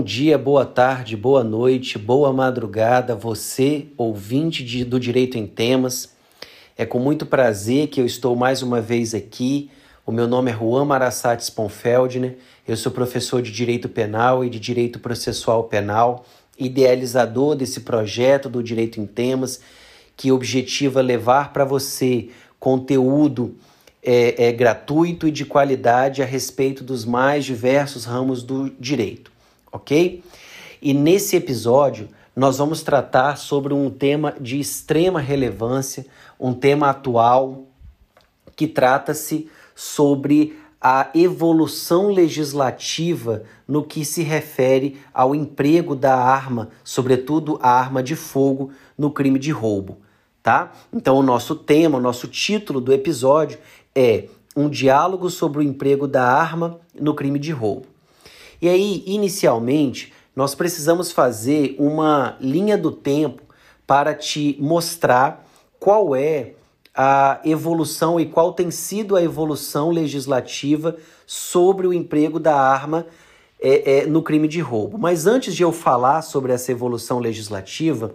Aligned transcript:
Bom 0.00 0.04
dia, 0.04 0.38
boa 0.38 0.64
tarde, 0.64 1.14
boa 1.14 1.44
noite, 1.44 1.98
boa 1.98 2.32
madrugada, 2.32 3.14
você, 3.14 3.88
ouvinte 3.98 4.64
de, 4.64 4.82
do 4.82 4.98
Direito 4.98 5.36
em 5.36 5.46
Temas. 5.46 6.14
É 6.74 6.86
com 6.86 6.98
muito 6.98 7.26
prazer 7.26 7.88
que 7.88 8.00
eu 8.00 8.06
estou 8.06 8.34
mais 8.34 8.62
uma 8.62 8.80
vez 8.80 9.14
aqui. 9.14 9.70
O 10.06 10.10
meu 10.10 10.26
nome 10.26 10.50
é 10.50 10.54
Juan 10.56 10.86
Marassates 10.86 11.50
Ponfeldner, 11.50 12.38
eu 12.66 12.78
sou 12.78 12.90
professor 12.90 13.42
de 13.42 13.52
Direito 13.52 13.90
Penal 13.90 14.42
e 14.42 14.48
de 14.48 14.58
Direito 14.58 14.98
Processual 14.98 15.64
Penal, 15.64 16.24
idealizador 16.58 17.54
desse 17.54 17.80
projeto 17.80 18.48
do 18.48 18.62
Direito 18.62 18.98
em 18.98 19.06
Temas, 19.06 19.60
que 20.16 20.32
objetiva 20.32 21.02
levar 21.02 21.52
para 21.52 21.66
você 21.66 22.30
conteúdo 22.58 23.54
é, 24.02 24.46
é, 24.46 24.50
gratuito 24.50 25.28
e 25.28 25.30
de 25.30 25.44
qualidade 25.44 26.22
a 26.22 26.24
respeito 26.24 26.82
dos 26.82 27.04
mais 27.04 27.44
diversos 27.44 28.06
ramos 28.06 28.42
do 28.42 28.70
direito 28.80 29.30
ok? 29.72 30.22
E 30.80 30.94
nesse 30.94 31.36
episódio 31.36 32.08
nós 32.34 32.58
vamos 32.58 32.82
tratar 32.82 33.36
sobre 33.36 33.74
um 33.74 33.90
tema 33.90 34.34
de 34.40 34.58
extrema 34.58 35.20
relevância, 35.20 36.06
um 36.38 36.54
tema 36.54 36.90
atual 36.90 37.64
que 38.56 38.66
trata-se 38.66 39.48
sobre 39.74 40.58
a 40.80 41.10
evolução 41.14 42.08
legislativa 42.08 43.42
no 43.68 43.84
que 43.84 44.04
se 44.04 44.22
refere 44.22 44.98
ao 45.12 45.34
emprego 45.34 45.94
da 45.94 46.16
arma, 46.16 46.70
sobretudo 46.82 47.58
a 47.62 47.70
arma 47.70 48.02
de 48.02 48.16
fogo, 48.16 48.70
no 48.96 49.10
crime 49.10 49.38
de 49.38 49.50
roubo, 49.50 49.98
tá? 50.42 50.72
Então 50.92 51.16
o 51.16 51.22
nosso 51.22 51.54
tema, 51.54 51.98
o 51.98 52.00
nosso 52.00 52.26
título 52.26 52.80
do 52.80 52.92
episódio 52.92 53.58
é 53.94 54.28
um 54.56 54.68
diálogo 54.68 55.28
sobre 55.28 55.58
o 55.58 55.62
emprego 55.62 56.08
da 56.08 56.24
arma 56.24 56.80
no 56.98 57.14
crime 57.14 57.38
de 57.38 57.52
roubo. 57.52 57.89
E 58.60 58.68
aí, 58.68 59.02
inicialmente, 59.06 60.12
nós 60.36 60.54
precisamos 60.54 61.10
fazer 61.10 61.74
uma 61.78 62.36
linha 62.40 62.76
do 62.76 62.92
tempo 62.92 63.42
para 63.86 64.14
te 64.14 64.56
mostrar 64.60 65.46
qual 65.78 66.14
é 66.14 66.52
a 66.94 67.40
evolução 67.44 68.20
e 68.20 68.26
qual 68.26 68.52
tem 68.52 68.70
sido 68.70 69.16
a 69.16 69.22
evolução 69.22 69.90
legislativa 69.90 70.96
sobre 71.26 71.86
o 71.86 71.92
emprego 71.92 72.38
da 72.38 72.54
arma 72.54 73.06
é, 73.58 73.98
é, 73.98 74.06
no 74.06 74.22
crime 74.22 74.46
de 74.46 74.60
roubo. 74.60 74.98
Mas 74.98 75.26
antes 75.26 75.54
de 75.54 75.62
eu 75.62 75.72
falar 75.72 76.22
sobre 76.22 76.52
essa 76.52 76.70
evolução 76.70 77.18
legislativa, 77.18 78.14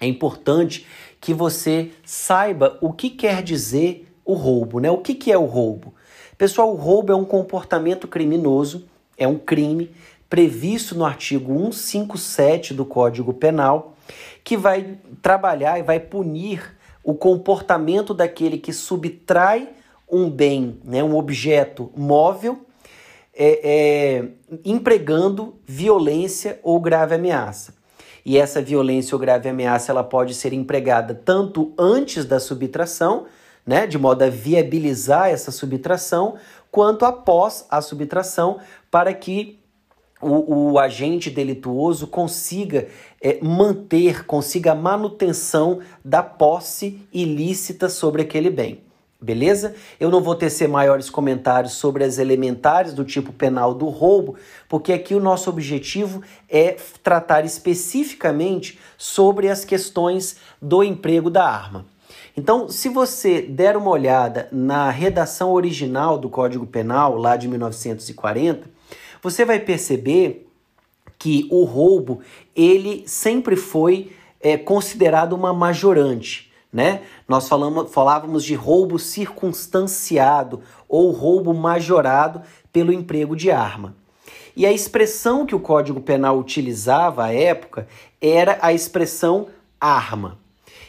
é 0.00 0.06
importante 0.06 0.86
que 1.20 1.34
você 1.34 1.90
saiba 2.04 2.78
o 2.80 2.92
que 2.92 3.10
quer 3.10 3.42
dizer 3.42 4.08
o 4.24 4.34
roubo, 4.34 4.78
né? 4.80 4.90
O 4.90 4.98
que, 4.98 5.14
que 5.14 5.32
é 5.32 5.38
o 5.38 5.44
roubo? 5.44 5.94
Pessoal, 6.36 6.72
o 6.72 6.76
roubo 6.76 7.12
é 7.12 7.16
um 7.16 7.24
comportamento 7.24 8.06
criminoso 8.06 8.86
é 9.18 9.26
um 9.26 9.38
crime 9.38 9.90
previsto 10.30 10.94
no 10.94 11.04
artigo 11.04 11.52
157 11.52 12.72
do 12.72 12.84
Código 12.84 13.34
Penal, 13.34 13.96
que 14.44 14.56
vai 14.56 14.98
trabalhar 15.20 15.78
e 15.78 15.82
vai 15.82 15.98
punir 15.98 16.76
o 17.02 17.14
comportamento 17.14 18.14
daquele 18.14 18.58
que 18.58 18.72
subtrai 18.72 19.70
um 20.10 20.30
bem, 20.30 20.78
né, 20.84 21.02
um 21.02 21.16
objeto 21.16 21.90
móvel, 21.96 22.60
é, 23.34 23.60
é, 23.62 24.28
empregando 24.64 25.56
violência 25.66 26.58
ou 26.62 26.80
grave 26.80 27.14
ameaça. 27.14 27.74
E 28.24 28.36
essa 28.36 28.60
violência 28.60 29.14
ou 29.14 29.18
grave 29.20 29.48
ameaça 29.48 29.92
ela 29.92 30.04
pode 30.04 30.34
ser 30.34 30.52
empregada 30.52 31.14
tanto 31.14 31.72
antes 31.78 32.24
da 32.24 32.40
subtração, 32.40 33.26
né, 33.64 33.86
de 33.86 33.98
modo 33.98 34.22
a 34.22 34.30
viabilizar 34.30 35.28
essa 35.28 35.50
subtração, 35.50 36.36
quanto 36.70 37.04
após 37.04 37.66
a 37.70 37.80
subtração, 37.80 38.58
para 38.90 39.12
que 39.12 39.58
o, 40.20 40.72
o 40.72 40.78
agente 40.78 41.30
delituoso 41.30 42.06
consiga 42.06 42.88
é, 43.20 43.38
manter, 43.42 44.24
consiga 44.26 44.72
a 44.72 44.74
manutenção 44.74 45.80
da 46.04 46.22
posse 46.22 47.00
ilícita 47.12 47.88
sobre 47.88 48.22
aquele 48.22 48.50
bem. 48.50 48.82
Beleza? 49.20 49.74
Eu 49.98 50.10
não 50.10 50.20
vou 50.20 50.36
tecer 50.36 50.68
maiores 50.68 51.10
comentários 51.10 51.72
sobre 51.72 52.04
as 52.04 52.18
elementares 52.18 52.94
do 52.94 53.04
tipo 53.04 53.32
penal 53.32 53.74
do 53.74 53.86
roubo, 53.86 54.36
porque 54.68 54.92
aqui 54.92 55.12
o 55.12 55.20
nosso 55.20 55.50
objetivo 55.50 56.22
é 56.48 56.76
tratar 57.02 57.44
especificamente 57.44 58.78
sobre 58.96 59.48
as 59.48 59.64
questões 59.64 60.36
do 60.62 60.84
emprego 60.84 61.30
da 61.30 61.44
arma. 61.44 61.84
Então, 62.38 62.68
se 62.68 62.88
você 62.88 63.42
der 63.42 63.76
uma 63.76 63.90
olhada 63.90 64.46
na 64.52 64.90
redação 64.90 65.50
original 65.50 66.16
do 66.16 66.30
Código 66.30 66.64
Penal, 66.64 67.16
lá 67.16 67.36
de 67.36 67.48
1940, 67.48 68.70
você 69.20 69.44
vai 69.44 69.58
perceber 69.58 70.48
que 71.18 71.48
o 71.50 71.64
roubo 71.64 72.20
ele 72.54 73.02
sempre 73.08 73.56
foi 73.56 74.12
é, 74.40 74.56
considerado 74.56 75.32
uma 75.32 75.52
majorante. 75.52 76.52
Né? 76.72 77.02
Nós 77.26 77.48
falamos, 77.48 77.90
falávamos 77.92 78.44
de 78.44 78.54
roubo 78.54 79.00
circunstanciado 79.00 80.60
ou 80.88 81.10
roubo 81.10 81.52
majorado 81.52 82.42
pelo 82.72 82.92
emprego 82.92 83.34
de 83.34 83.50
arma. 83.50 83.96
E 84.54 84.64
a 84.64 84.70
expressão 84.70 85.44
que 85.44 85.56
o 85.56 85.60
Código 85.60 86.00
Penal 86.00 86.38
utilizava 86.38 87.24
à 87.24 87.32
época 87.34 87.88
era 88.20 88.60
a 88.62 88.72
expressão 88.72 89.48
arma. 89.80 90.38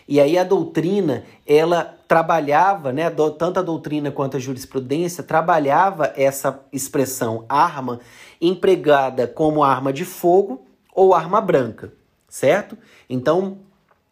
E 0.09 0.19
aí 0.19 0.39
a 0.39 0.43
doutrina, 0.43 1.23
ela 1.45 1.95
trabalhava, 2.07 2.91
né, 2.91 3.11
tanto 3.37 3.59
a 3.59 3.61
doutrina 3.61 4.09
quanto 4.09 4.37
a 4.37 4.39
jurisprudência 4.39 5.23
trabalhava 5.23 6.11
essa 6.15 6.65
expressão 6.73 7.45
arma 7.47 7.99
empregada 8.41 9.27
como 9.27 9.63
arma 9.63 9.93
de 9.93 10.03
fogo 10.03 10.65
ou 10.95 11.13
arma 11.13 11.39
branca, 11.39 11.93
certo? 12.27 12.75
Então, 13.07 13.59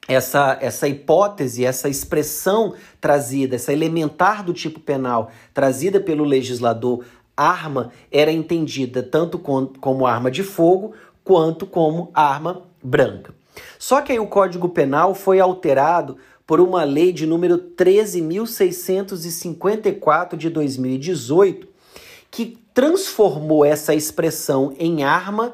essa, 0.08 0.56
essa 0.62 0.88
hipótese, 0.88 1.66
essa 1.66 1.90
expressão 1.90 2.76
trazida, 3.02 3.56
essa 3.56 3.74
elementar 3.74 4.44
do 4.44 4.54
tipo 4.54 4.80
penal 4.80 5.32
trazida 5.52 6.00
pelo 6.00 6.24
legislador, 6.24 7.06
arma, 7.36 7.92
era 8.12 8.32
entendida 8.32 9.02
tanto 9.02 9.40
com, 9.40 9.66
como 9.66 10.06
arma 10.06 10.30
de 10.30 10.44
fogo 10.44 10.94
quanto 11.24 11.66
como 11.66 12.12
arma 12.14 12.62
branca. 12.84 13.34
Só 13.80 14.02
que 14.02 14.12
aí 14.12 14.20
o 14.20 14.28
Código 14.28 14.70
Penal 14.70 15.16
foi 15.16 15.40
alterado 15.40 16.18
por 16.46 16.60
uma 16.62 16.84
lei 16.84 17.12
de 17.12 17.26
número 17.26 17.58
13.654 17.58 20.38
de 20.38 20.50
2018, 20.50 21.68
que 22.32 22.58
transformou 22.74 23.66
essa 23.66 23.94
expressão 23.94 24.74
em 24.80 25.04
arma, 25.04 25.54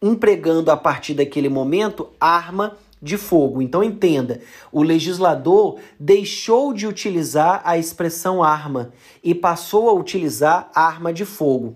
empregando 0.00 0.70
a 0.70 0.76
partir 0.76 1.12
daquele 1.14 1.48
momento 1.48 2.08
arma 2.18 2.78
de 3.02 3.18
fogo. 3.18 3.60
Então 3.60 3.82
entenda, 3.82 4.40
o 4.70 4.82
legislador 4.82 5.78
deixou 5.98 6.72
de 6.72 6.86
utilizar 6.86 7.60
a 7.64 7.76
expressão 7.76 8.42
arma 8.42 8.92
e 9.24 9.34
passou 9.34 9.90
a 9.90 9.92
utilizar 9.92 10.70
arma 10.72 11.12
de 11.12 11.24
fogo. 11.24 11.74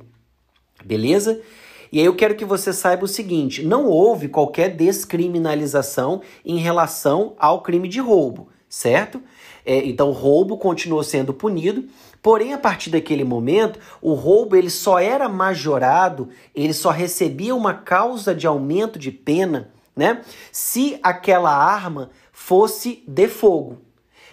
Beleza? 0.84 1.40
E 1.90 2.00
aí 2.00 2.04
eu 2.04 2.14
quero 2.14 2.34
que 2.34 2.44
você 2.44 2.72
saiba 2.72 3.04
o 3.04 3.08
seguinte: 3.08 3.62
não 3.64 3.86
houve 3.86 4.28
qualquer 4.28 4.74
descriminalização 4.74 6.20
em 6.44 6.58
relação 6.58 7.34
ao 7.38 7.62
crime 7.62 7.88
de 7.88 8.00
roubo, 8.00 8.48
certo? 8.68 9.20
É, 9.64 9.84
então, 9.84 10.12
roubo 10.12 10.56
continuou 10.56 11.02
sendo 11.02 11.34
punido, 11.34 11.86
porém, 12.22 12.52
a 12.52 12.58
partir 12.58 12.88
daquele 12.88 13.24
momento, 13.24 13.80
o 14.00 14.14
roubo 14.14 14.54
ele 14.54 14.70
só 14.70 15.00
era 15.00 15.28
majorado, 15.28 16.28
ele 16.54 16.72
só 16.72 16.90
recebia 16.90 17.54
uma 17.54 17.74
causa 17.74 18.32
de 18.32 18.46
aumento 18.46 18.96
de 18.96 19.10
pena, 19.10 19.72
né? 19.94 20.20
Se 20.52 21.00
aquela 21.02 21.50
arma 21.50 22.10
fosse 22.32 23.02
de 23.08 23.26
fogo. 23.26 23.78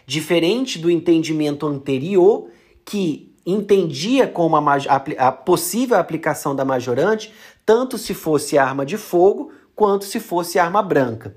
Diferente 0.06 0.78
do 0.78 0.92
entendimento 0.92 1.66
anterior, 1.66 2.50
que 2.86 3.33
entendia 3.46 4.28
como 4.28 4.56
a, 4.56 4.62
a, 4.62 5.28
a, 5.28 5.32
possível 5.32 5.98
aplicação 5.98 6.56
da 6.56 6.66
majorante, 6.66 7.34
tanto 7.66 7.98
se 7.98 8.14
fosse 8.14 8.58
arma 8.58 8.86
de 8.86 8.98
fogo 8.98 9.52
quanto 9.76 10.06
se 10.06 10.20
fosse 10.20 10.60
arma 10.60 10.82
branca. 10.82 11.36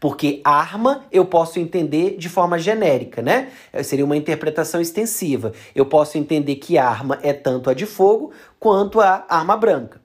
Porque 0.00 0.40
arma 0.44 1.04
eu 1.12 1.24
posso 1.24 1.58
entender 1.58 2.16
de 2.18 2.28
forma 2.28 2.58
genérica, 2.58 3.22
né? 3.22 3.52
Seria 3.84 4.04
uma 4.04 4.16
interpretação 4.16 4.80
extensiva. 4.80 5.52
Eu 5.74 5.86
posso 5.86 6.18
entender 6.18 6.56
que 6.56 6.76
arma 6.76 7.18
é 7.22 7.32
tanto 7.32 7.70
a 7.70 7.74
de 7.74 7.86
fogo 7.86 8.32
quanto 8.58 9.00
a 9.00 9.24
arma 9.28 9.56
branca. 9.56 10.01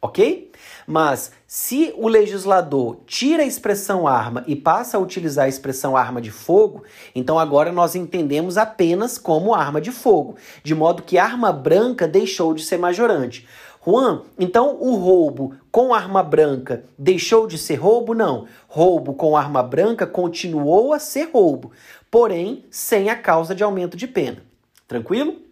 Ok? 0.00 0.52
Mas 0.86 1.32
se 1.46 1.92
o 1.96 2.06
legislador 2.06 2.98
tira 3.06 3.42
a 3.42 3.46
expressão 3.46 4.06
arma 4.06 4.44
e 4.46 4.54
passa 4.54 4.96
a 4.96 5.00
utilizar 5.00 5.46
a 5.46 5.48
expressão 5.48 5.96
arma 5.96 6.20
de 6.20 6.30
fogo, 6.30 6.84
então 7.14 7.38
agora 7.38 7.72
nós 7.72 7.94
entendemos 7.94 8.56
apenas 8.56 9.18
como 9.18 9.54
arma 9.54 9.80
de 9.80 9.90
fogo, 9.90 10.36
de 10.62 10.74
modo 10.74 11.02
que 11.02 11.18
arma 11.18 11.52
branca 11.52 12.06
deixou 12.06 12.54
de 12.54 12.62
ser 12.62 12.78
majorante. 12.78 13.48
Juan, 13.86 14.22
então 14.36 14.76
o 14.80 14.96
roubo 14.96 15.54
com 15.70 15.94
arma 15.94 16.20
branca 16.20 16.84
deixou 16.98 17.46
de 17.46 17.56
ser 17.56 17.76
roubo? 17.76 18.14
Não. 18.14 18.46
Roubo 18.66 19.14
com 19.14 19.36
arma 19.36 19.62
branca 19.62 20.04
continuou 20.06 20.92
a 20.92 20.98
ser 20.98 21.30
roubo, 21.32 21.70
porém 22.10 22.64
sem 22.68 23.08
a 23.08 23.16
causa 23.16 23.54
de 23.54 23.62
aumento 23.62 23.96
de 23.96 24.08
pena. 24.08 24.42
Tranquilo? 24.88 25.45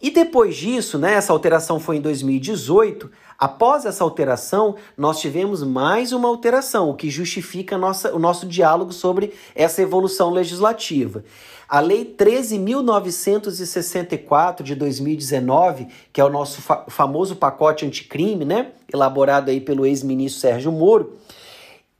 E 0.00 0.12
depois 0.12 0.54
disso, 0.54 0.96
né, 0.96 1.14
essa 1.14 1.32
alteração 1.32 1.80
foi 1.80 1.96
em 1.96 2.00
2018, 2.00 3.10
após 3.36 3.84
essa 3.84 4.04
alteração, 4.04 4.76
nós 4.96 5.18
tivemos 5.18 5.64
mais 5.64 6.12
uma 6.12 6.28
alteração, 6.28 6.90
o 6.90 6.94
que 6.94 7.10
justifica 7.10 7.76
nossa, 7.76 8.14
o 8.14 8.18
nosso 8.18 8.46
diálogo 8.46 8.92
sobre 8.92 9.34
essa 9.56 9.82
evolução 9.82 10.30
legislativa. 10.30 11.24
A 11.68 11.80
Lei 11.80 12.14
13.964 12.16 14.62
de 14.62 14.76
2019, 14.76 15.88
que 16.12 16.20
é 16.20 16.24
o 16.24 16.30
nosso 16.30 16.62
fa 16.62 16.84
famoso 16.88 17.34
pacote 17.34 17.84
anticrime, 17.84 18.44
né, 18.44 18.70
elaborado 18.92 19.50
aí 19.50 19.60
pelo 19.60 19.84
ex-ministro 19.84 20.40
Sérgio 20.40 20.70
Moro, 20.70 21.18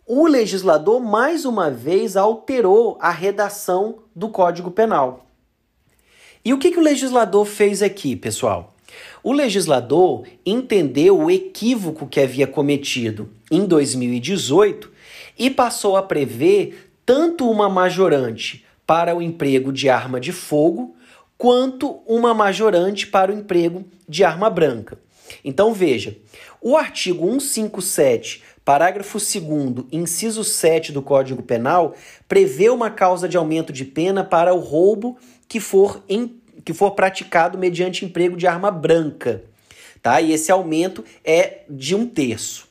o 0.06 0.28
legislador 0.28 1.00
mais 1.00 1.44
uma 1.44 1.68
vez 1.68 2.16
alterou 2.16 2.96
a 3.00 3.10
redação 3.10 3.96
do 4.14 4.28
Código 4.28 4.70
Penal. 4.70 5.27
E 6.44 6.52
o 6.52 6.58
que, 6.58 6.70
que 6.70 6.78
o 6.78 6.82
legislador 6.82 7.44
fez 7.44 7.82
aqui, 7.82 8.14
pessoal? 8.16 8.74
O 9.22 9.32
legislador 9.32 10.24
entendeu 10.46 11.18
o 11.18 11.30
equívoco 11.30 12.06
que 12.06 12.20
havia 12.20 12.46
cometido 12.46 13.28
em 13.50 13.66
2018 13.66 14.90
e 15.38 15.50
passou 15.50 15.96
a 15.96 16.02
prever 16.02 16.90
tanto 17.04 17.50
uma 17.50 17.68
majorante 17.68 18.64
para 18.86 19.14
o 19.14 19.20
emprego 19.20 19.72
de 19.72 19.88
arma 19.88 20.18
de 20.20 20.32
fogo 20.32 20.96
quanto 21.36 22.00
uma 22.06 22.34
majorante 22.34 23.06
para 23.06 23.32
o 23.32 23.34
emprego 23.34 23.84
de 24.08 24.24
arma 24.24 24.50
branca. 24.50 24.98
Então 25.44 25.72
veja, 25.72 26.16
o 26.60 26.76
artigo 26.76 27.24
157, 27.26 28.42
parágrafo 28.64 29.18
2 29.18 29.86
inciso 29.92 30.42
7 30.42 30.90
do 30.90 31.02
Código 31.02 31.42
Penal, 31.42 31.94
prevê 32.26 32.70
uma 32.70 32.90
causa 32.90 33.28
de 33.28 33.36
aumento 33.36 33.72
de 33.72 33.84
pena 33.84 34.24
para 34.24 34.54
o 34.54 34.58
roubo 34.58 35.16
que 35.48 35.58
for, 35.58 36.04
em, 36.08 36.40
que 36.64 36.74
for 36.74 36.92
praticado 36.92 37.58
mediante 37.58 38.04
emprego 38.04 38.36
de 38.36 38.46
arma 38.46 38.70
branca. 38.70 39.44
Tá? 40.02 40.20
E 40.20 40.32
esse 40.32 40.52
aumento 40.52 41.04
é 41.24 41.62
de 41.68 41.94
um 41.94 42.06
terço. 42.06 42.68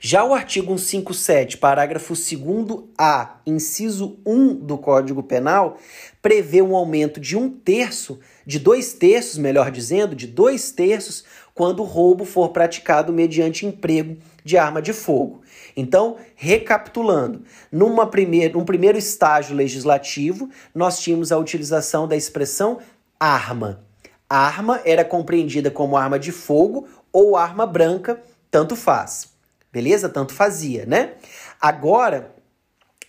Já 0.00 0.24
o 0.24 0.34
artigo 0.34 0.78
157, 0.78 1.58
parágrafo 1.58 2.14
2a, 2.14 3.30
inciso 3.46 4.18
1 4.24 4.54
do 4.54 4.78
Código 4.78 5.22
Penal, 5.22 5.78
prevê 6.22 6.62
um 6.62 6.76
aumento 6.76 7.20
de 7.20 7.36
um 7.36 7.50
terço, 7.50 8.20
de 8.46 8.58
dois 8.58 8.92
terços, 8.92 9.38
melhor 9.38 9.70
dizendo, 9.70 10.14
de 10.14 10.26
dois 10.26 10.70
terços, 10.70 11.24
quando 11.54 11.80
o 11.80 11.86
roubo 11.86 12.24
for 12.24 12.48
praticado 12.50 13.12
mediante 13.12 13.64
emprego 13.64 14.16
de 14.44 14.58
arma 14.58 14.82
de 14.82 14.92
fogo. 14.92 15.42
Então, 15.76 16.16
recapitulando, 16.34 17.42
numa 17.70 18.06
primeir, 18.06 18.52
num 18.52 18.64
primeiro 18.64 18.98
estágio 18.98 19.56
legislativo, 19.56 20.50
nós 20.74 20.98
tínhamos 20.98 21.30
a 21.30 21.38
utilização 21.38 22.08
da 22.08 22.16
expressão 22.16 22.78
arma. 23.18 23.80
Arma 24.28 24.80
era 24.84 25.04
compreendida 25.04 25.70
como 25.70 25.96
arma 25.96 26.18
de 26.18 26.32
fogo 26.32 26.88
ou 27.12 27.36
arma 27.36 27.66
branca, 27.66 28.20
tanto 28.50 28.74
faz. 28.74 29.32
Beleza? 29.72 30.08
Tanto 30.08 30.32
fazia, 30.32 30.84
né? 30.86 31.14
Agora, 31.60 32.33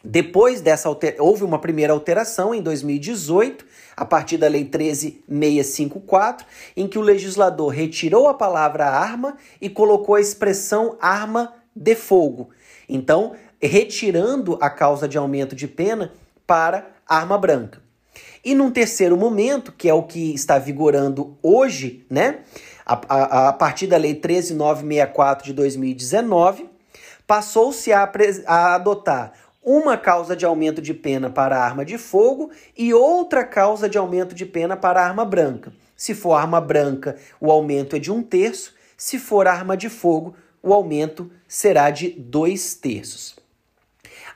depois 0.06 0.62
dessa 0.62 0.88
houve 1.18 1.44
uma 1.44 1.58
primeira 1.58 1.92
alteração 1.92 2.54
em 2.54 2.62
2018, 2.62 3.66
a 3.98 4.06
partir 4.06 4.38
da 4.38 4.48
Lei 4.48 4.64
13654, 4.64 6.46
em 6.78 6.88
que 6.88 7.00
o 7.00 7.02
legislador 7.02 7.70
retirou 7.70 8.28
a 8.28 8.34
palavra 8.36 8.86
arma 8.86 9.36
e 9.60 9.68
colocou 9.68 10.14
a 10.14 10.22
expressão 10.22 10.96
arma 11.02 11.54
de 11.76 11.96
fogo. 11.96 12.52
Então, 12.88 13.34
retirando 13.60 14.60
a 14.62 14.70
causa 14.70 15.08
de 15.08 15.18
aumento 15.18 15.56
de 15.56 15.68
pena 15.68 16.14
para 16.46 16.86
arma 17.08 17.36
branca. 17.36 17.82
E 18.44 18.54
num 18.54 18.70
terceiro 18.70 19.18
momento, 19.18 19.72
que 19.72 19.90
é 19.90 19.94
o 19.94 20.04
que 20.04 20.36
está 20.36 20.60
vigorando 20.60 21.36
hoje, 21.42 22.06
né? 22.08 22.42
A, 22.86 22.94
a, 23.10 23.50
a 23.50 23.54
partir 23.54 23.88
da 23.88 23.98
Lei 23.98 24.14
13964 24.14 25.46
de 25.46 25.54
2019, 25.54 26.70
passou-se 27.26 27.92
a, 27.92 28.08
a 28.46 28.76
adotar 28.76 29.34
uma 29.66 29.98
causa 29.98 30.36
de 30.36 30.46
aumento 30.46 30.80
de 30.80 30.94
pena 30.94 31.28
para 31.28 31.60
arma 31.60 31.84
de 31.84 31.98
fogo 31.98 32.52
e 32.78 32.94
outra 32.94 33.44
causa 33.44 33.90
de 33.90 33.98
aumento 33.98 34.36
de 34.36 34.46
pena 34.46 34.78
para 34.78 35.04
arma 35.04 35.26
branca. 35.26 35.74
Se 35.96 36.14
for 36.14 36.34
arma 36.34 36.62
branca, 36.62 37.18
o 37.42 37.52
aumento 37.52 37.96
é 37.96 38.00
de 38.00 38.12
um 38.12 38.22
terço, 38.22 38.76
se 38.96 39.18
for 39.18 39.48
arma 39.48 39.76
de 39.76 39.90
fogo, 39.90 40.36
o 40.62 40.72
aumento 40.72 41.32
será 41.48 41.90
de 41.90 42.10
dois 42.10 42.76
terços. 42.76 43.36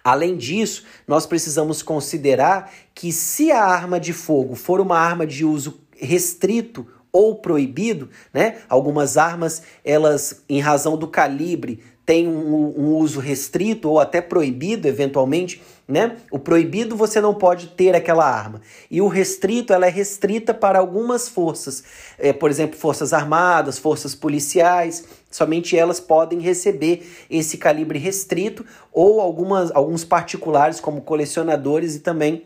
Além 0.03 0.35
disso, 0.35 0.85
nós 1.07 1.27
precisamos 1.27 1.83
considerar 1.83 2.71
que 2.95 3.11
se 3.11 3.51
a 3.51 3.63
arma 3.63 3.99
de 3.99 4.13
fogo 4.13 4.55
for 4.55 4.79
uma 4.79 4.97
arma 4.97 5.27
de 5.27 5.45
uso 5.45 5.81
restrito 5.95 6.87
ou 7.11 7.35
proibido, 7.35 8.09
né? 8.33 8.59
Algumas 8.69 9.17
armas, 9.17 9.61
elas, 9.83 10.43
em 10.47 10.59
razão 10.59 10.97
do 10.97 11.07
calibre, 11.07 11.83
têm 12.09 12.27
um, 12.27 12.73
um, 12.75 12.95
uso 12.95 13.19
restrito 13.19 13.87
ou 13.87 13.99
até 13.99 14.19
proibido, 14.19 14.87
eventualmente, 14.87 15.61
né? 15.87 16.17
O 16.31 16.39
proibido 16.39 16.95
você 16.95 17.21
não 17.21 17.35
pode 17.35 17.67
ter 17.67 17.95
aquela 17.95 18.25
arma. 18.25 18.61
E 18.89 18.99
o 18.99 19.07
restrito, 19.07 19.73
ela 19.73 19.85
é 19.85 19.91
restrita 19.91 20.51
para 20.51 20.79
algumas 20.79 21.29
forças. 21.29 21.83
É, 22.17 22.33
por 22.33 22.49
exemplo, 22.49 22.79
forças 22.79 23.13
armadas, 23.13 23.77
forças 23.77 24.15
policiais. 24.15 25.03
Somente 25.29 25.77
elas 25.77 25.99
podem 25.99 26.39
receber 26.39 27.07
esse 27.29 27.59
calibre 27.59 27.99
restrito 27.99 28.65
ou 28.91 29.21
algumas, 29.21 29.69
alguns 29.75 30.03
particulares, 30.03 30.79
como 30.79 31.01
colecionadores 31.01 31.95
e 31.95 31.99
também 31.99 32.43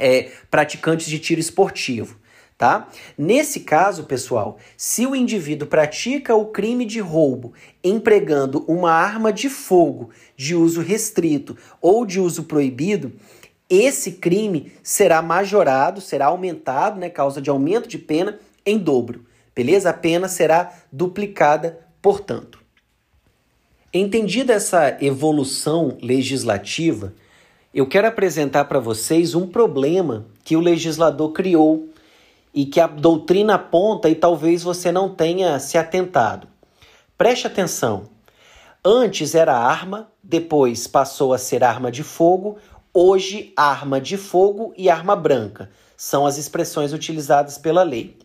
é, 0.00 0.32
praticantes 0.50 1.06
de 1.06 1.20
tiro 1.20 1.40
esportivo 1.40 2.18
tá? 2.60 2.88
Nesse 3.16 3.60
caso, 3.60 4.04
pessoal, 4.04 4.58
se 4.76 5.06
o 5.06 5.16
indivíduo 5.16 5.66
pratica 5.66 6.34
o 6.34 6.44
crime 6.44 6.84
de 6.84 7.00
roubo 7.00 7.54
empregando 7.82 8.66
uma 8.68 8.92
arma 8.92 9.32
de 9.32 9.48
fogo 9.48 10.10
de 10.36 10.54
uso 10.54 10.82
restrito 10.82 11.56
ou 11.80 12.04
de 12.04 12.20
uso 12.20 12.44
proibido, 12.44 13.14
esse 13.66 14.12
crime 14.12 14.74
será 14.82 15.22
majorado, 15.22 16.02
será 16.02 16.26
aumentado, 16.26 17.00
né, 17.00 17.08
causa 17.08 17.40
de 17.40 17.48
aumento 17.48 17.88
de 17.88 17.96
pena 17.96 18.38
em 18.66 18.76
dobro. 18.76 19.24
Beleza? 19.56 19.88
A 19.88 19.94
pena 19.94 20.28
será 20.28 20.70
duplicada, 20.92 21.78
portanto. 22.02 22.60
Entendida 23.90 24.52
essa 24.52 24.98
evolução 25.02 25.96
legislativa, 26.02 27.14
eu 27.72 27.86
quero 27.86 28.06
apresentar 28.06 28.66
para 28.66 28.78
vocês 28.78 29.34
um 29.34 29.46
problema 29.46 30.26
que 30.44 30.56
o 30.56 30.60
legislador 30.60 31.32
criou 31.32 31.88
e 32.54 32.66
que 32.66 32.80
a 32.80 32.86
doutrina 32.86 33.54
aponta 33.54 34.08
e 34.08 34.14
talvez 34.14 34.62
você 34.62 34.90
não 34.90 35.08
tenha 35.08 35.58
se 35.58 35.78
atentado. 35.78 36.48
Preste 37.16 37.46
atenção. 37.46 38.04
Antes 38.84 39.34
era 39.34 39.56
arma, 39.56 40.10
depois 40.22 40.86
passou 40.86 41.32
a 41.32 41.38
ser 41.38 41.62
arma 41.62 41.90
de 41.90 42.02
fogo, 42.02 42.56
hoje 42.94 43.52
arma 43.56 44.00
de 44.00 44.16
fogo 44.16 44.72
e 44.76 44.88
arma 44.88 45.14
branca 45.14 45.70
são 46.00 46.24
as 46.24 46.38
expressões 46.38 46.94
utilizadas 46.94 47.58
pela 47.58 47.82
lei. 47.82 48.16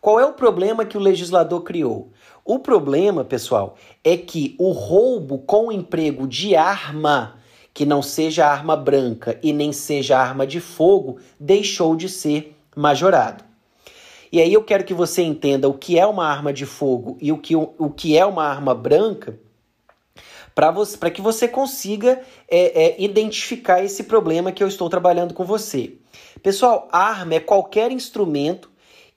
Qual 0.00 0.18
é 0.18 0.24
o 0.24 0.32
problema 0.32 0.86
que 0.86 0.96
o 0.96 1.00
legislador 1.00 1.62
criou? 1.62 2.10
O 2.42 2.58
problema, 2.58 3.22
pessoal, 3.22 3.76
é 4.02 4.16
que 4.16 4.56
o 4.58 4.70
roubo 4.70 5.40
com 5.40 5.70
emprego 5.70 6.26
de 6.26 6.56
arma, 6.56 7.36
que 7.74 7.84
não 7.84 8.00
seja 8.00 8.46
arma 8.46 8.74
branca 8.74 9.38
e 9.42 9.52
nem 9.52 9.70
seja 9.70 10.18
arma 10.18 10.46
de 10.46 10.60
fogo, 10.60 11.18
deixou 11.38 11.94
de 11.94 12.08
ser 12.08 12.56
majorado. 12.74 13.49
E 14.32 14.40
aí 14.40 14.52
eu 14.52 14.62
quero 14.62 14.84
que 14.84 14.94
você 14.94 15.22
entenda 15.22 15.68
o 15.68 15.74
que 15.74 15.98
é 15.98 16.06
uma 16.06 16.26
arma 16.26 16.52
de 16.52 16.64
fogo 16.64 17.18
e 17.20 17.32
o 17.32 17.38
que, 17.38 17.56
o, 17.56 17.74
o 17.78 17.90
que 17.90 18.16
é 18.16 18.24
uma 18.24 18.44
arma 18.44 18.74
branca 18.74 19.38
para 20.54 21.10
que 21.10 21.20
você 21.20 21.48
consiga 21.48 22.20
é, 22.48 22.84
é, 22.84 23.02
identificar 23.02 23.82
esse 23.82 24.04
problema 24.04 24.52
que 24.52 24.62
eu 24.62 24.68
estou 24.68 24.90
trabalhando 24.90 25.32
com 25.32 25.44
você. 25.44 25.94
Pessoal, 26.42 26.88
arma 26.92 27.34
é 27.34 27.40
qualquer 27.40 27.90
instrumento 27.90 28.70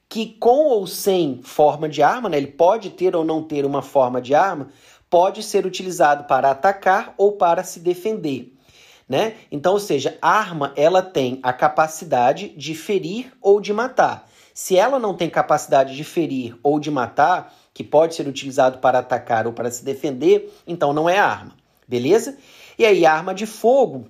que 0.07 0.37
com 0.39 0.67
ou 0.67 0.85
sem 0.87 1.41
forma 1.43 1.89
de 1.89 2.01
arma, 2.03 2.29
né, 2.29 2.37
ele 2.37 2.47
pode 2.47 2.91
ter 2.91 3.15
ou 3.15 3.25
não 3.25 3.43
ter 3.43 3.65
uma 3.65 3.81
forma 3.81 4.21
de 4.21 4.35
arma, 4.35 4.69
pode 5.09 5.43
ser 5.43 5.65
utilizado 5.65 6.25
para 6.25 6.51
atacar 6.51 7.13
ou 7.17 7.33
para 7.33 7.63
se 7.63 7.79
defender. 7.79 8.53
Né? 9.07 9.35
Então, 9.51 9.73
ou 9.73 9.79
seja, 9.79 10.17
arma 10.21 10.71
ela 10.75 11.01
tem 11.01 11.39
a 11.43 11.51
capacidade 11.51 12.49
de 12.49 12.73
ferir 12.73 13.33
ou 13.41 13.59
de 13.59 13.73
matar. 13.73 14.29
Se 14.53 14.77
ela 14.77 14.99
não 14.99 15.15
tem 15.15 15.29
capacidade 15.29 15.95
de 15.95 16.03
ferir 16.03 16.55
ou 16.61 16.79
de 16.79 16.91
matar, 16.91 17.53
que 17.73 17.83
pode 17.83 18.13
ser 18.13 18.27
utilizado 18.27 18.77
para 18.77 18.99
atacar 18.99 19.47
ou 19.47 19.53
para 19.53 19.71
se 19.71 19.83
defender, 19.83 20.53
então 20.67 20.93
não 20.93 21.09
é 21.09 21.17
arma, 21.17 21.53
beleza? 21.87 22.37
E 22.77 22.85
aí, 22.85 23.05
arma 23.05 23.33
de 23.33 23.45
fogo 23.45 24.07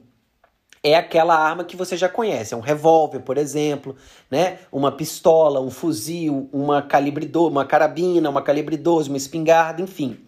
é 0.83 0.95
aquela 0.95 1.33
arma 1.33 1.63
que 1.63 1.77
você 1.77 1.95
já 1.95 2.09
conhece, 2.09 2.53
é 2.53 2.57
um 2.57 2.61
revólver, 2.61 3.21
por 3.21 3.37
exemplo, 3.37 3.95
né? 4.29 4.59
Uma 4.69 4.91
pistola, 4.91 5.61
um 5.61 5.71
fuzil, 5.71 6.49
uma 6.51 6.81
calibre 6.81 7.25
12, 7.25 7.49
uma 7.49 7.65
carabina, 7.65 8.29
uma 8.29 8.41
calibre 8.41 8.75
12, 8.75 9.07
uma 9.07 9.17
espingarda, 9.17 9.81
enfim. 9.81 10.19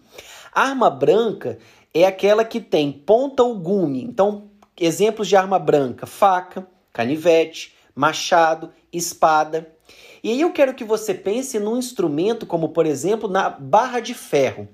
Arma 0.50 0.88
branca 0.88 1.58
é 1.92 2.06
aquela 2.06 2.42
que 2.42 2.58
tem 2.58 2.90
ponta 2.90 3.42
ou 3.42 3.54
gume. 3.58 4.02
Então, 4.02 4.44
exemplos 4.80 5.28
de 5.28 5.36
arma 5.36 5.58
branca: 5.58 6.06
faca, 6.06 6.66
canivete, 6.90 7.75
machado, 7.96 8.70
espada. 8.92 9.74
E 10.22 10.30
aí 10.30 10.40
eu 10.40 10.52
quero 10.52 10.74
que 10.74 10.84
você 10.84 11.14
pense 11.14 11.58
num 11.58 11.78
instrumento 11.78 12.46
como, 12.46 12.68
por 12.68 12.84
exemplo, 12.84 13.28
na 13.28 13.48
barra 13.48 14.00
de 14.00 14.12
ferro. 14.12 14.68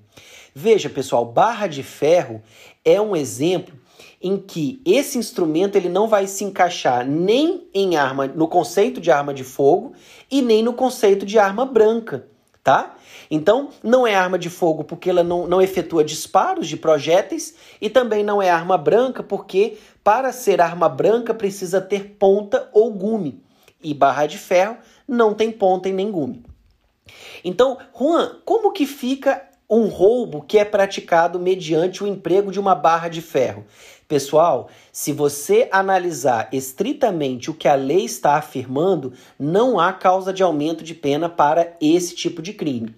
Veja, 0.55 0.91
pessoal, 0.91 1.25
barra 1.25 1.67
de 1.67 1.83
ferro 1.83 2.43
é 2.85 3.01
um 3.01 3.15
exemplo 3.15 3.81
em 4.21 4.37
que 4.37 4.81
esse 4.85 5.19
instrumento 5.19 5.77
ele 5.77 5.89
não 5.89 6.07
vai 6.07 6.27
se 6.27 6.45
encaixar 6.45 7.07
nem 7.07 7.69
em 7.73 7.97
arma 7.97 8.27
no 8.27 8.47
conceito 8.47 9.01
de 9.01 9.11
arma 9.11 9.33
de 9.33 9.45
fogo 9.45 9.93
e 10.31 10.43
nem 10.43 10.63
no 10.63 10.73
conceito 10.73 11.25
de 11.25 11.39
arma 11.39 11.65
branca, 11.65 12.29
tá? 12.63 12.95
Então, 13.31 13.71
não 13.83 14.07
é 14.07 14.15
arma 14.15 14.39
de 14.39 14.49
fogo 14.49 14.85
porque 14.85 15.11
ela 15.11 15.23
não, 15.23 15.47
não 15.47 15.61
efetua 15.61 16.05
disparos 16.05 16.69
de 16.69 16.77
projéteis 16.77 17.55
e 17.81 17.91
também 17.91 18.23
não 18.23 18.41
é 18.41 18.51
arma 18.51 18.79
branca 18.79 19.23
porque 19.23 19.79
para 20.05 20.33
ser 20.33 20.61
arma 20.61 20.89
branca 20.89 21.35
precisa 21.35 21.81
ter 21.81 22.17
ponta 22.19 22.69
ou 22.73 22.93
gume. 22.93 23.43
E 23.83 23.93
barra 23.93 24.27
de 24.27 24.39
ferro 24.39 24.77
não 25.09 25.35
tem 25.35 25.51
ponta 25.51 25.89
e 25.89 25.93
nem 25.93 26.11
gume. 26.11 26.45
Então, 27.45 27.79
Juan, 27.99 28.37
como 28.45 28.73
que 28.73 28.87
fica 28.87 29.43
um 29.69 29.89
roubo 29.89 30.43
que 30.43 30.59
é 30.59 30.65
praticado 30.65 31.41
mediante 31.41 32.05
o 32.05 32.07
emprego 32.07 32.53
de 32.53 32.61
uma 32.61 32.75
barra 32.75 33.09
de 33.09 33.21
ferro? 33.21 33.65
Pessoal, 34.13 34.69
se 34.93 35.11
você 35.11 35.71
analisar 35.73 36.51
estritamente 36.53 37.51
o 37.51 37.55
que 37.55 37.67
a 37.67 37.75
lei 37.75 38.05
está 38.05 38.35
afirmando, 38.35 39.15
não 39.39 39.81
há 39.81 39.91
causa 39.91 40.35
de 40.35 40.43
aumento 40.43 40.85
de 40.85 40.95
pena 40.95 41.31
para 41.31 41.75
esse 41.81 42.15
tipo 42.15 42.43
de 42.43 42.53
crime. 42.53 42.95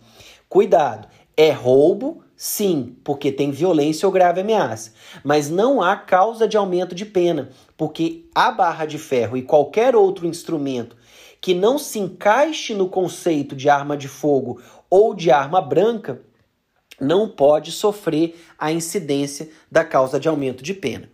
Cuidado, 0.49 1.07
é 1.37 1.53
roubo, 1.53 2.25
sim, 2.37 2.97
porque 3.05 3.31
tem 3.31 3.53
violência 3.53 4.09
ou 4.09 4.13
grave 4.13 4.41
ameaça, 4.41 4.93
mas 5.23 5.49
não 5.49 5.81
há 5.81 5.95
causa 5.95 6.49
de 6.49 6.57
aumento 6.57 6.97
de 6.97 7.07
pena, 7.07 7.51
porque 7.77 8.25
a 8.35 8.51
barra 8.51 8.85
de 8.85 8.99
ferro 8.99 9.37
e 9.37 9.43
qualquer 9.43 9.95
outro 9.95 10.27
instrumento 10.27 10.97
que 11.41 11.55
não 11.55 11.79
se 11.79 12.01
encaixe 12.01 12.75
no 12.75 12.89
conceito 12.89 13.55
de 13.55 13.69
arma 13.69 13.97
de 13.97 14.09
fogo 14.09 14.61
ou 14.91 15.15
de 15.15 15.31
arma 15.31 15.61
branca 15.61 16.23
não 17.01 17.29
pode 17.29 17.73
sofrer 17.73 18.37
a 18.59 18.73
incidência 18.73 19.49
da 19.71 19.85
causa 19.85 20.19
de 20.19 20.29
aumento 20.29 20.63
de 20.63 20.75
pena, 20.75 21.09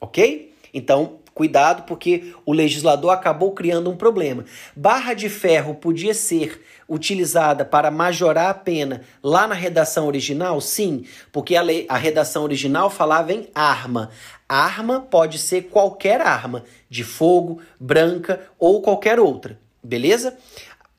ok? 0.00 0.52
Então, 0.74 1.18
cuidado, 1.34 1.84
porque 1.84 2.34
o 2.44 2.52
legislador 2.52 3.10
acabou 3.10 3.52
criando 3.52 3.90
um 3.90 3.96
problema. 3.96 4.44
Barra 4.76 5.14
de 5.14 5.28
ferro 5.28 5.74
podia 5.74 6.14
ser 6.14 6.62
utilizada 6.88 7.64
para 7.64 7.90
majorar 7.90 8.50
a 8.50 8.54
pena 8.54 9.02
lá 9.22 9.46
na 9.46 9.54
redação 9.54 10.06
original? 10.06 10.60
Sim, 10.60 11.04
porque 11.30 11.56
a, 11.56 11.62
lei, 11.62 11.86
a 11.88 11.96
redação 11.96 12.42
original 12.42 12.90
falava 12.90 13.32
em 13.32 13.48
arma. 13.54 14.10
Arma 14.48 15.00
pode 15.00 15.38
ser 15.38 15.62
qualquer 15.64 16.20
arma, 16.20 16.64
de 16.90 17.02
fogo, 17.02 17.60
branca 17.80 18.40
ou 18.58 18.82
qualquer 18.82 19.18
outra, 19.18 19.58
beleza? 19.82 20.36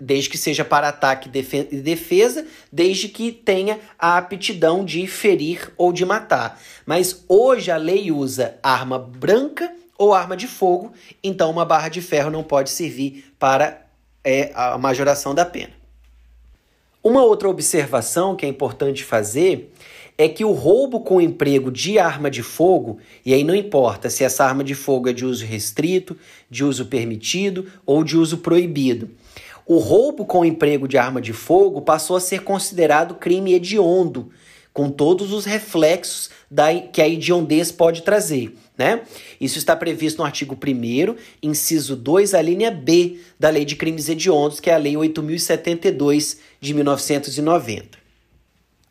Desde 0.04 0.30
que 0.30 0.38
seja 0.38 0.66
para 0.66 0.90
ataque 0.90 1.30
e 1.30 1.82
defesa, 1.82 2.46
desde 2.72 3.08
que 3.08 3.32
tenha 3.32 3.80
a 3.98 4.18
aptidão 4.18 4.84
de 4.84 5.08
ferir 5.08 5.72
ou 5.78 5.94
de 5.94 6.06
matar. 6.06 6.60
Mas 6.86 7.24
hoje 7.28 7.72
a 7.72 7.78
lei 7.78 8.12
usa 8.12 8.58
arma 8.62 9.00
branca 9.00 9.74
ou 9.98 10.14
arma 10.14 10.36
de 10.36 10.48
fogo, 10.48 10.92
então 11.24 11.50
uma 11.50 11.64
barra 11.64 11.88
de 11.88 12.02
ferro 12.02 12.30
não 12.30 12.44
pode 12.44 12.70
servir 12.70 13.34
para 13.40 13.86
é, 14.24 14.52
a 14.54 14.78
majoração 14.78 15.34
da 15.34 15.46
pena. 15.46 15.72
Uma 17.02 17.24
outra 17.24 17.50
observação 17.50 18.36
que 18.36 18.46
é 18.46 18.50
importante 18.50 19.04
fazer 19.04 19.74
é 20.18 20.30
que 20.30 20.46
o 20.46 20.52
roubo 20.52 21.02
com 21.02 21.20
emprego 21.20 21.72
de 21.72 21.98
arma 21.98 22.30
de 22.30 22.44
fogo, 22.44 23.00
e 23.26 23.34
aí 23.34 23.44
não 23.44 23.56
importa 23.56 24.10
se 24.10 24.24
essa 24.24 24.46
arma 24.46 24.64
de 24.64 24.76
fogo 24.76 25.10
é 25.10 25.14
de 25.14 25.26
uso 25.26 25.46
restrito, 25.46 26.16
de 26.50 26.64
uso 26.64 26.86
permitido 26.86 27.68
ou 27.86 28.04
de 28.04 28.16
uso 28.18 28.38
proibido, 28.38 29.10
o 29.65 29.77
roubo 29.77 30.25
com 30.25 30.43
emprego 30.43 30.88
de 30.88 30.98
arma 30.98 31.22
de 31.22 31.34
fogo 31.34 31.82
passou 31.82 32.15
a 32.15 32.20
ser 32.20 32.43
considerado 32.43 33.15
crime 33.15 33.53
hediondo, 33.53 34.29
com 34.74 34.89
todos 34.89 35.32
os 35.32 35.46
reflexos 35.46 36.29
da, 36.50 36.74
que 36.74 37.01
a 37.01 37.08
hediondez 37.08 37.72
pode 37.72 38.01
trazer. 38.01 38.55
Né? 38.77 39.01
Isso 39.39 39.60
está 39.60 39.75
previsto 39.75 40.17
no 40.17 40.25
artigo 40.25 40.55
1, 40.55 41.15
inciso 41.43 41.96
2, 41.96 42.34
a 42.34 42.41
linha 42.41 42.72
B 42.72 43.20
da 43.39 43.50
Lei 43.50 43.65
de 43.65 43.75
Crimes 43.75 44.10
Hediondos, 44.10 44.60
que 44.60 44.70
é 44.70 44.74
a 44.74 44.77
Lei 44.77 44.98
8072 44.98 46.39
de 46.60 46.74
1990. 46.74 48.00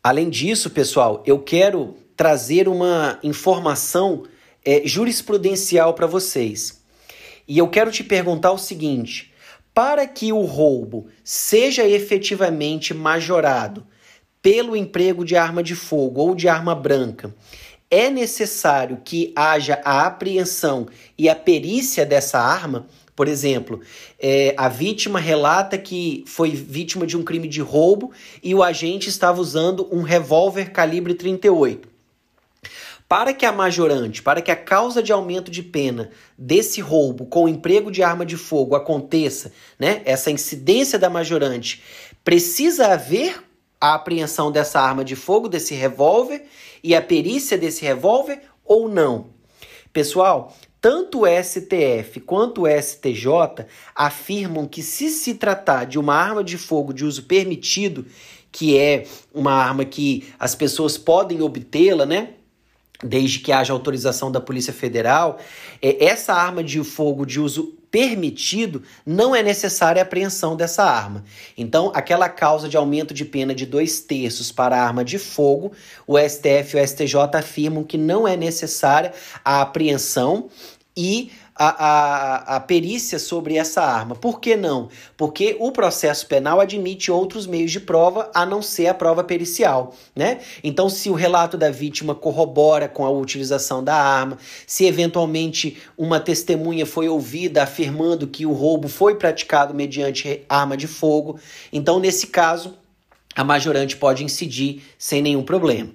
Além 0.01 0.29
disso, 0.29 0.69
pessoal, 0.69 1.21
eu 1.25 1.39
quero 1.39 1.95
trazer 2.15 2.67
uma 2.67 3.19
informação 3.23 4.23
é, 4.63 4.81
jurisprudencial 4.85 5.93
para 5.93 6.07
vocês. 6.07 6.81
E 7.47 7.57
eu 7.57 7.67
quero 7.67 7.91
te 7.91 8.03
perguntar 8.03 8.51
o 8.51 8.57
seguinte: 8.57 9.32
para 9.73 10.05
que 10.05 10.31
o 10.31 10.41
roubo 10.41 11.07
seja 11.23 11.87
efetivamente 11.87 12.93
majorado 12.93 13.85
pelo 14.41 14.75
emprego 14.75 15.23
de 15.25 15.35
arma 15.35 15.63
de 15.63 15.73
fogo 15.73 16.21
ou 16.21 16.35
de 16.35 16.47
arma 16.47 16.75
branca, 16.75 17.33
é 17.89 18.09
necessário 18.09 19.01
que 19.03 19.31
haja 19.35 19.79
a 19.85 20.05
apreensão 20.05 20.87
e 21.17 21.29
a 21.29 21.35
perícia 21.35 22.05
dessa 22.05 22.39
arma. 22.39 22.87
Por 23.15 23.27
exemplo, 23.27 23.79
é, 24.19 24.53
a 24.57 24.67
vítima 24.67 25.19
relata 25.19 25.77
que 25.77 26.23
foi 26.27 26.49
vítima 26.49 27.05
de 27.05 27.15
um 27.15 27.23
crime 27.23 27.47
de 27.47 27.61
roubo 27.61 28.11
e 28.41 28.55
o 28.55 28.63
agente 28.63 29.09
estava 29.09 29.39
usando 29.39 29.87
um 29.91 30.01
revólver 30.01 30.71
calibre 30.71 31.13
38. 31.13 31.92
Para 33.07 33.33
que 33.33 33.45
a 33.45 33.51
majorante, 33.51 34.21
para 34.21 34.41
que 34.41 34.49
a 34.49 34.55
causa 34.55 35.03
de 35.03 35.11
aumento 35.11 35.51
de 35.51 35.61
pena 35.61 36.09
desse 36.37 36.81
roubo 36.81 37.25
com 37.25 37.43
o 37.43 37.49
emprego 37.49 37.91
de 37.91 38.01
arma 38.01 38.25
de 38.25 38.37
fogo 38.37 38.75
aconteça, 38.75 39.51
né, 39.77 40.01
essa 40.05 40.31
incidência 40.31 40.97
da 40.97 41.09
majorante, 41.09 41.83
precisa 42.23 42.87
haver 42.87 43.43
a 43.79 43.95
apreensão 43.95 44.51
dessa 44.51 44.79
arma 44.79 45.03
de 45.03 45.15
fogo, 45.15 45.49
desse 45.49 45.73
revólver 45.73 46.45
e 46.83 46.95
a 46.95 47.01
perícia 47.01 47.57
desse 47.57 47.83
revólver 47.83 48.41
ou 48.63 48.87
não? 48.87 49.27
Pessoal, 49.91 50.55
tanto 50.81 51.21
o 51.21 51.25
STF 51.25 52.19
quanto 52.21 52.63
o 52.63 52.67
STJ 52.67 53.65
afirmam 53.95 54.65
que 54.65 54.81
se 54.81 55.09
se 55.09 55.35
tratar 55.35 55.85
de 55.85 55.99
uma 55.99 56.15
arma 56.15 56.43
de 56.43 56.57
fogo 56.57 56.93
de 56.93 57.05
uso 57.05 57.23
permitido, 57.23 58.05
que 58.51 58.77
é 58.77 59.05
uma 59.33 59.53
arma 59.53 59.85
que 59.85 60.33
as 60.39 60.55
pessoas 60.55 60.97
podem 60.97 61.41
obtê-la, 61.41 62.05
né? 62.05 62.35
Desde 63.03 63.39
que 63.39 63.51
haja 63.51 63.73
autorização 63.73 64.31
da 64.31 64.39
Polícia 64.39 64.73
Federal, 64.73 65.39
é, 65.81 66.05
essa 66.05 66.33
arma 66.33 66.63
de 66.63 66.83
fogo 66.83 67.25
de 67.25 67.39
uso 67.39 67.77
permitido, 67.93 68.81
não 69.05 69.35
é 69.35 69.43
necessária 69.43 70.01
a 70.01 70.03
apreensão 70.03 70.55
dessa 70.55 70.83
arma. 70.83 71.23
Então, 71.55 71.91
aquela 71.93 72.27
causa 72.27 72.67
de 72.67 72.75
aumento 72.75 73.13
de 73.13 73.23
pena 73.23 73.53
de 73.53 73.67
dois 73.67 73.99
terços 73.99 74.51
para 74.51 74.83
arma 74.83 75.05
de 75.05 75.19
fogo, 75.19 75.73
o 76.07 76.17
STF 76.17 76.75
e 76.75 76.81
o 76.81 76.87
STJ 76.87 77.15
afirmam 77.35 77.83
que 77.83 77.95
não 77.95 78.27
é 78.27 78.35
necessária 78.35 79.13
a 79.45 79.61
apreensão 79.61 80.49
e 80.97 81.31
a, 81.55 81.85
a, 81.85 82.55
a 82.55 82.59
perícia 82.59 83.19
sobre 83.19 83.57
essa 83.57 83.81
arma. 83.81 84.15
Por 84.15 84.39
que 84.39 84.55
não? 84.55 84.89
Porque 85.15 85.55
o 85.59 85.71
processo 85.71 86.27
penal 86.27 86.59
admite 86.59 87.11
outros 87.11 87.45
meios 87.45 87.71
de 87.71 87.79
prova 87.79 88.31
a 88.33 88.45
não 88.45 88.61
ser 88.61 88.87
a 88.87 88.93
prova 88.93 89.23
pericial, 89.23 89.93
né? 90.15 90.39
Então, 90.63 90.89
se 90.89 91.09
o 91.09 91.13
relato 91.13 91.57
da 91.57 91.69
vítima 91.69 92.15
corrobora 92.15 92.87
com 92.87 93.05
a 93.05 93.09
utilização 93.09 93.83
da 93.83 93.95
arma, 93.95 94.37
se 94.65 94.85
eventualmente 94.85 95.77
uma 95.97 96.19
testemunha 96.19 96.85
foi 96.85 97.07
ouvida 97.07 97.63
afirmando 97.63 98.27
que 98.27 98.45
o 98.45 98.53
roubo 98.53 98.87
foi 98.87 99.15
praticado 99.15 99.73
mediante 99.73 100.43
arma 100.49 100.75
de 100.75 100.87
fogo, 100.87 101.39
então 101.71 101.99
nesse 101.99 102.27
caso 102.27 102.75
a 103.35 103.43
majorante 103.43 103.97
pode 103.97 104.23
incidir 104.23 104.83
sem 104.97 105.21
nenhum 105.21 105.43
problema. 105.43 105.91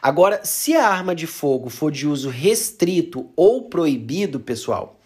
Agora, 0.00 0.40
se 0.44 0.74
a 0.74 0.86
arma 0.86 1.14
de 1.14 1.26
fogo 1.26 1.68
for 1.68 1.90
de 1.90 2.06
uso 2.06 2.28
restrito 2.28 3.30
ou 3.34 3.62
proibido, 3.62 4.38
pessoal, 4.38 4.97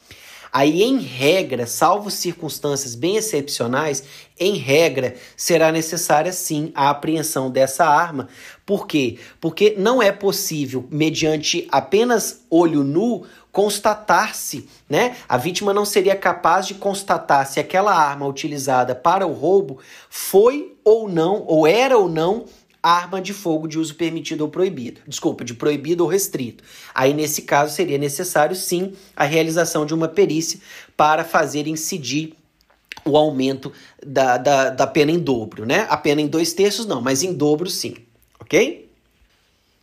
Aí, 0.52 0.82
em 0.82 0.98
regra, 0.98 1.66
salvo 1.66 2.10
circunstâncias 2.10 2.94
bem 2.94 3.16
excepcionais, 3.16 4.04
em 4.38 4.56
regra, 4.56 5.14
será 5.34 5.72
necessária 5.72 6.30
sim 6.30 6.70
a 6.74 6.90
apreensão 6.90 7.50
dessa 7.50 7.86
arma. 7.86 8.28
Por 8.66 8.86
quê? 8.86 9.18
Porque 9.40 9.74
não 9.78 10.02
é 10.02 10.12
possível, 10.12 10.86
mediante 10.90 11.66
apenas 11.72 12.42
olho 12.50 12.84
nu, 12.84 13.24
constatar-se, 13.50 14.68
né? 14.88 15.16
A 15.26 15.38
vítima 15.38 15.72
não 15.72 15.86
seria 15.86 16.16
capaz 16.16 16.66
de 16.66 16.74
constatar 16.74 17.46
se 17.46 17.58
aquela 17.58 17.94
arma 17.94 18.26
utilizada 18.26 18.94
para 18.94 19.26
o 19.26 19.32
roubo 19.32 19.78
foi 20.10 20.74
ou 20.84 21.08
não, 21.08 21.44
ou 21.46 21.66
era 21.66 21.96
ou 21.96 22.08
não 22.08 22.44
arma 22.82 23.20
de 23.20 23.32
fogo 23.32 23.68
de 23.68 23.78
uso 23.78 23.94
permitido 23.94 24.40
ou 24.40 24.48
proibido. 24.48 25.00
Desculpa, 25.06 25.44
de 25.44 25.54
proibido 25.54 26.02
ou 26.02 26.10
restrito. 26.10 26.64
Aí, 26.94 27.14
nesse 27.14 27.42
caso, 27.42 27.74
seria 27.74 27.96
necessário 27.96 28.56
sim 28.56 28.94
a 29.14 29.24
realização 29.24 29.86
de 29.86 29.94
uma 29.94 30.08
perícia 30.08 30.58
para 30.96 31.22
fazer 31.22 31.68
incidir 31.68 32.34
o 33.04 33.16
aumento 33.16 33.72
da, 34.04 34.36
da, 34.36 34.70
da 34.70 34.86
pena 34.86 35.10
em 35.10 35.18
dobro, 35.18 35.64
né? 35.64 35.86
A 35.88 35.96
pena 35.96 36.20
em 36.20 36.26
dois 36.26 36.52
terços 36.52 36.86
não, 36.86 37.00
mas 37.00 37.22
em 37.22 37.32
dobro 37.32 37.68
sim, 37.68 37.96
ok? 38.40 38.90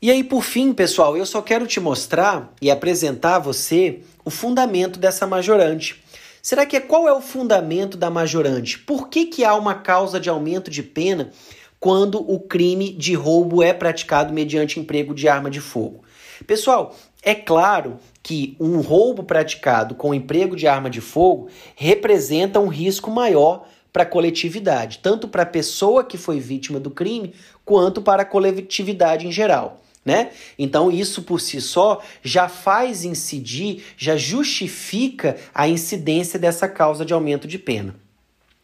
E 0.02 0.10
aí, 0.10 0.24
por 0.24 0.44
fim, 0.44 0.72
pessoal, 0.72 1.18
eu 1.18 1.26
só 1.26 1.42
quero 1.42 1.68
te 1.68 1.80
mostrar 1.80 2.54
e 2.62 2.72
apresentar 2.72 3.36
a 3.36 3.40
você 3.40 4.00
o 4.24 4.30
fundamento 4.30 4.98
dessa 4.98 5.28
majorante. 5.28 6.02
Será 6.42 6.66
que 6.66 6.78
é 6.78 6.80
qual 6.80 7.08
é 7.08 7.12
o 7.12 7.20
fundamento 7.20 7.98
da 7.98 8.10
majorante? 8.10 8.80
Por 8.80 9.10
que, 9.10 9.26
que 9.26 9.44
há 9.44 9.54
uma 9.56 9.76
causa 9.76 10.18
de 10.18 10.30
aumento 10.30 10.72
de 10.72 10.82
pena 10.82 11.32
quando 11.80 12.20
o 12.20 12.40
crime 12.40 12.92
de 12.92 13.14
roubo 13.14 13.64
é 13.64 13.74
praticado 13.74 14.34
mediante 14.34 14.80
emprego 14.80 15.14
de 15.14 15.28
arma 15.28 15.50
de 15.50 15.62
fogo? 15.62 16.04
Pessoal, 16.46 16.96
é 17.22 17.36
claro 17.36 18.00
que 18.22 18.56
um 18.60 18.80
roubo 18.80 19.24
praticado 19.24 19.96
com 19.96 20.14
emprego 20.14 20.56
de 20.56 20.68
arma 20.68 20.90
de 20.90 21.02
fogo 21.02 21.50
representa 21.76 22.60
um 22.60 22.68
risco 22.68 23.10
maior 23.10 23.68
para 23.92 24.04
a 24.04 24.06
coletividade, 24.06 25.00
tanto 25.00 25.28
para 25.28 25.44
a 25.44 25.48
pessoa 25.48 26.04
que 26.04 26.18
foi 26.18 26.40
vítima 26.40 26.80
do 26.80 26.92
crime, 26.92 27.34
quanto 27.66 28.02
para 28.02 28.22
a 28.22 28.26
coletividade 28.26 29.28
em 29.28 29.32
geral. 29.32 29.82
Né? 30.06 30.32
Então, 30.58 30.90
isso 30.90 31.24
por 31.24 31.42
si 31.42 31.60
só 31.60 32.02
já 32.24 32.48
faz 32.48 33.04
incidir, 33.04 33.84
já 33.98 34.16
justifica 34.16 35.36
a 35.54 35.68
incidência 35.68 36.40
dessa 36.40 36.68
causa 36.68 37.04
de 37.04 37.14
aumento 37.14 37.48
de 37.48 37.60
pena. 37.60 37.96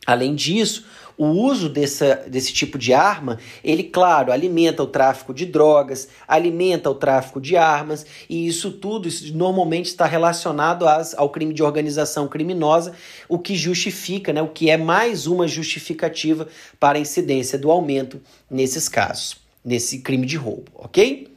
Além 0.05 0.35
disso, 0.35 0.85
o 1.17 1.27
uso 1.27 1.69
dessa, 1.69 2.23
desse 2.27 2.51
tipo 2.53 2.77
de 2.77 2.93
arma, 2.93 3.39
ele, 3.63 3.83
claro, 3.83 4.31
alimenta 4.31 4.83
o 4.83 4.87
tráfico 4.87 5.33
de 5.33 5.45
drogas, 5.45 6.09
alimenta 6.27 6.89
o 6.89 6.95
tráfico 6.95 7.39
de 7.39 7.55
armas, 7.55 8.05
e 8.29 8.47
isso 8.47 8.71
tudo 8.71 9.07
isso 9.07 9.35
normalmente 9.35 9.85
está 9.85 10.05
relacionado 10.05 10.87
às, 10.87 11.13
ao 11.13 11.29
crime 11.29 11.53
de 11.53 11.63
organização 11.63 12.27
criminosa, 12.27 12.93
o 13.29 13.39
que 13.39 13.55
justifica, 13.55 14.33
né, 14.33 14.41
o 14.41 14.49
que 14.49 14.69
é 14.69 14.77
mais 14.77 15.25
uma 15.25 15.47
justificativa 15.47 16.47
para 16.79 16.97
a 16.97 17.01
incidência 17.01 17.57
do 17.57 17.71
aumento 17.71 18.21
nesses 18.49 18.89
casos, 18.89 19.37
nesse 19.63 19.99
crime 19.99 20.25
de 20.25 20.35
roubo, 20.35 20.69
ok? 20.75 21.34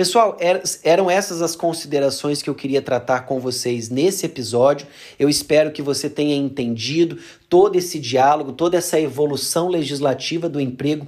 Pessoal, 0.00 0.34
er, 0.40 0.62
eram 0.82 1.10
essas 1.10 1.42
as 1.42 1.54
considerações 1.54 2.40
que 2.40 2.48
eu 2.48 2.54
queria 2.54 2.80
tratar 2.80 3.26
com 3.26 3.38
vocês 3.38 3.90
nesse 3.90 4.24
episódio. 4.24 4.86
Eu 5.18 5.28
espero 5.28 5.70
que 5.70 5.82
você 5.82 6.08
tenha 6.08 6.34
entendido 6.34 7.18
todo 7.50 7.76
esse 7.76 8.00
diálogo, 8.00 8.54
toda 8.54 8.78
essa 8.78 8.98
evolução 8.98 9.68
legislativa 9.68 10.48
do 10.48 10.58
emprego 10.58 11.06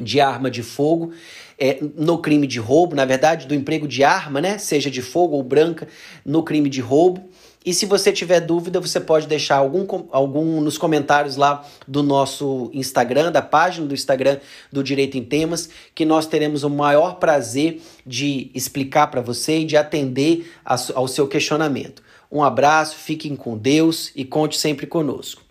de 0.00 0.20
arma 0.20 0.48
de 0.48 0.62
fogo 0.62 1.14
é, 1.58 1.78
no 1.96 2.18
crime 2.18 2.46
de 2.46 2.60
roubo, 2.60 2.94
na 2.94 3.04
verdade, 3.04 3.48
do 3.48 3.56
emprego 3.56 3.88
de 3.88 4.04
arma, 4.04 4.40
né? 4.40 4.56
Seja 4.56 4.88
de 4.88 5.02
fogo 5.02 5.34
ou 5.34 5.42
branca, 5.42 5.88
no 6.24 6.44
crime 6.44 6.70
de 6.70 6.80
roubo. 6.80 7.28
E 7.66 7.74
se 7.74 7.84
você 7.84 8.12
tiver 8.12 8.38
dúvida, 8.38 8.78
você 8.78 9.00
pode 9.00 9.26
deixar 9.26 9.56
algum, 9.56 9.84
algum 10.12 10.60
nos 10.60 10.78
comentários 10.78 11.34
lá 11.34 11.66
do 11.86 12.00
nosso 12.00 12.70
Instagram, 12.72 13.32
da 13.32 13.42
página 13.42 13.84
do 13.84 13.92
Instagram 13.92 14.38
do 14.70 14.84
Direito 14.84 15.18
em 15.18 15.24
Temas, 15.24 15.68
que 15.92 16.04
nós 16.04 16.28
teremos 16.28 16.62
o 16.62 16.70
maior 16.70 17.14
prazer 17.14 17.82
de 18.06 18.52
explicar 18.54 19.08
para 19.08 19.20
você 19.20 19.58
e 19.58 19.64
de 19.64 19.76
atender 19.76 20.48
ao 20.64 21.08
seu 21.08 21.26
questionamento. 21.26 22.04
Um 22.30 22.44
abraço, 22.44 22.94
fiquem 22.94 23.34
com 23.34 23.58
Deus 23.58 24.12
e 24.14 24.24
conte 24.24 24.56
sempre 24.56 24.86
conosco. 24.86 25.42